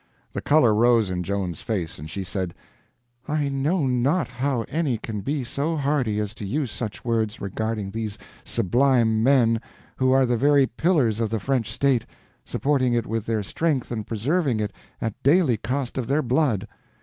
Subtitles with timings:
[0.33, 2.55] The color rose in Joan's face, and she said:
[3.27, 7.91] "I know not how any can be so hardy as to use such words regarding
[7.91, 9.61] these sublime men,
[9.97, 12.07] who are the very pillars of the French state,
[12.43, 16.67] supporting it with their strength and preserving it at daily cost of their blood.